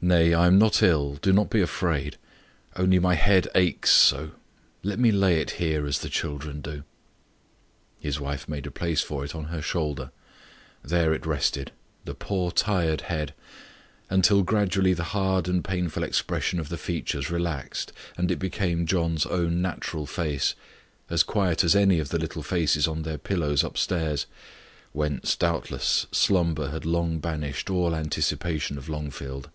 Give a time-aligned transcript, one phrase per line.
[0.00, 2.18] "Nay, I am not ill, do not be afraid.
[2.76, 4.30] Only my head aches so
[4.84, 6.84] let me lay it here as the children do."
[7.98, 10.12] His wife made a place for it on her shoulder;
[10.84, 11.72] there it rested
[12.04, 13.34] the poor tired head,
[14.08, 19.26] until gradually the hard and painful expression of the features relaxed, and it became John's
[19.26, 20.54] own natural face
[21.10, 24.26] as quiet as any of the little faces on their pillows up stairs,
[24.92, 29.50] whence, doubtless, slumber had long banished all anticipation of Longfield.